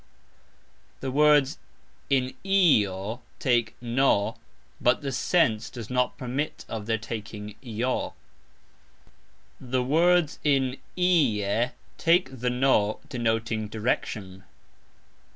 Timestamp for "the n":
12.39-12.97